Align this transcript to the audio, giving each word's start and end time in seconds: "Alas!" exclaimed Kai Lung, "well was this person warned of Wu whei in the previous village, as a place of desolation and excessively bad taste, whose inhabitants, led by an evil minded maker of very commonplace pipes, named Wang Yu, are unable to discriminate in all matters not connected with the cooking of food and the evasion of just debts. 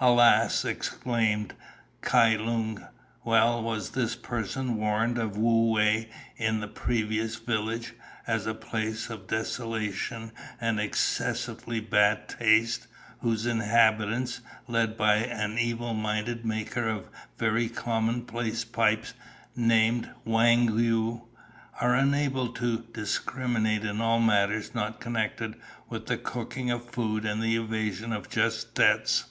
"Alas!" 0.00 0.66
exclaimed 0.66 1.54
Kai 2.02 2.36
Lung, 2.36 2.86
"well 3.24 3.62
was 3.62 3.92
this 3.92 4.14
person 4.14 4.76
warned 4.76 5.16
of 5.16 5.38
Wu 5.38 5.70
whei 5.72 6.10
in 6.36 6.60
the 6.60 6.68
previous 6.68 7.36
village, 7.36 7.94
as 8.26 8.44
a 8.46 8.52
place 8.52 9.08
of 9.08 9.28
desolation 9.28 10.30
and 10.60 10.78
excessively 10.78 11.80
bad 11.80 12.28
taste, 12.28 12.86
whose 13.20 13.46
inhabitants, 13.46 14.42
led 14.68 14.94
by 14.94 15.14
an 15.14 15.58
evil 15.58 15.94
minded 15.94 16.44
maker 16.44 16.86
of 16.86 17.08
very 17.38 17.70
commonplace 17.70 18.62
pipes, 18.62 19.14
named 19.56 20.10
Wang 20.26 20.78
Yu, 20.78 21.24
are 21.80 21.94
unable 21.94 22.48
to 22.52 22.80
discriminate 22.92 23.86
in 23.86 24.02
all 24.02 24.20
matters 24.20 24.74
not 24.74 25.00
connected 25.00 25.54
with 25.88 26.08
the 26.08 26.18
cooking 26.18 26.70
of 26.70 26.90
food 26.90 27.24
and 27.24 27.42
the 27.42 27.56
evasion 27.56 28.12
of 28.12 28.28
just 28.28 28.74
debts. 28.74 29.28